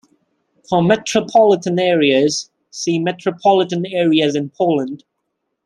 [0.67, 5.03] For metropolitan areas, see "Metropolitan areas in Poland".